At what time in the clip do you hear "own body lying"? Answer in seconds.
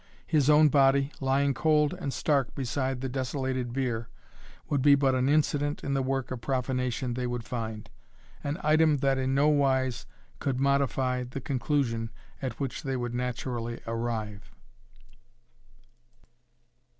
0.49-1.53